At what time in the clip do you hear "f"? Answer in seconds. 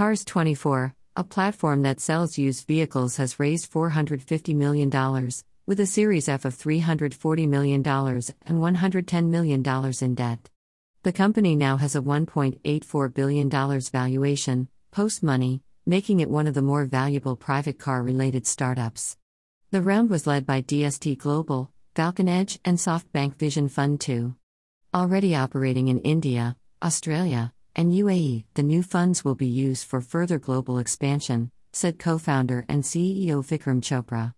6.26-6.46